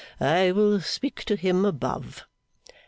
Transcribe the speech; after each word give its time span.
I 0.19 0.51
will 0.51 0.79
speak 0.81 1.25
to 1.25 1.35
him 1.35 1.63
above. 1.63 2.25